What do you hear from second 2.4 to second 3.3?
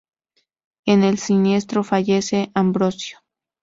Ambrosio.